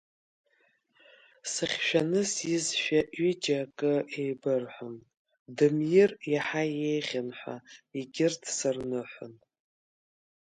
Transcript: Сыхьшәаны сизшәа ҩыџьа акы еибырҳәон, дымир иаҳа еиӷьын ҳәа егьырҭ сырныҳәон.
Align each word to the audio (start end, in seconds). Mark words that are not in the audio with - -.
Сыхьшәаны 1.51 2.21
сизшәа 2.31 2.99
ҩыџьа 3.17 3.57
акы 3.65 3.93
еибырҳәон, 4.21 4.95
дымир 5.55 6.11
иаҳа 6.31 6.63
еиӷьын 6.87 7.29
ҳәа 7.37 7.55
егьырҭ 7.97 8.41
сырныҳәон. 8.55 9.33